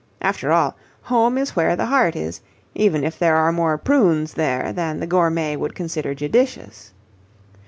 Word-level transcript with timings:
After 0.23 0.51
all, 0.51 0.75
home 1.03 1.37
is 1.37 1.55
where 1.55 1.75
the 1.75 1.85
heart 1.85 2.15
is, 2.15 2.41
even 2.73 3.03
if 3.03 3.19
there 3.19 3.35
are 3.35 3.51
more 3.51 3.77
prunes 3.77 4.33
there 4.33 4.73
than 4.73 4.99
the 4.99 5.05
gourmet 5.05 5.55
would 5.55 5.75
consider 5.75 6.15
judicious. 6.15 6.91